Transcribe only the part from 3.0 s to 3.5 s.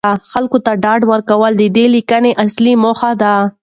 ده.